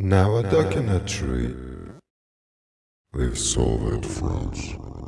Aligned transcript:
Now 0.00 0.36
a 0.36 0.44
duck 0.44 0.76
in 0.76 0.88
a 0.90 1.00
tree. 1.00 1.56
Zoviet 3.12 4.06
France. 4.06 5.07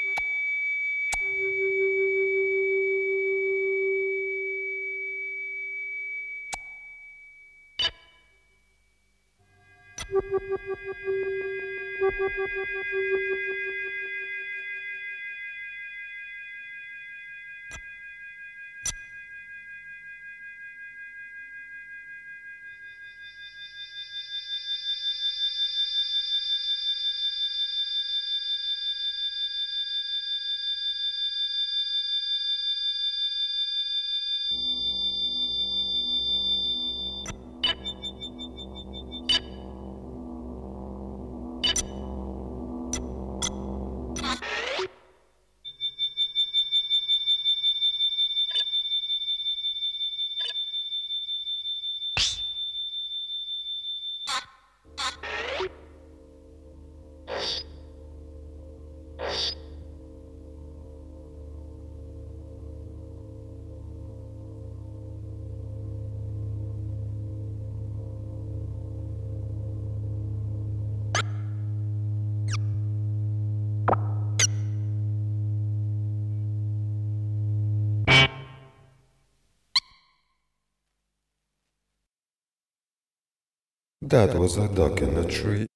That 84.11 84.37
was 84.37 84.57
a 84.57 84.67
duck 84.67 85.01
in 85.01 85.15
a 85.15 85.23
tree 85.23 85.67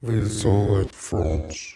with 0.00 0.30
Zoviet 0.30 0.92
France. 0.92 1.72